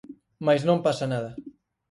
[0.45, 1.31] Mais non pasa nada.